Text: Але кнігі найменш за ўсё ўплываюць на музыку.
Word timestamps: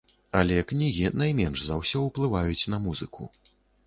Але 0.37 0.55
кнігі 0.69 1.03
найменш 1.21 1.65
за 1.65 1.77
ўсё 1.81 2.01
ўплываюць 2.07 2.69
на 2.75 2.81
музыку. 2.87 3.29